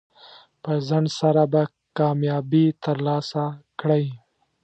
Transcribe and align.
په 0.63 0.71
ځنډ 0.87 1.07
سره 1.19 1.43
به 1.53 1.61
کامیابي 1.97 2.65
ترلاسه 2.85 3.43
کړئ. 3.79 4.05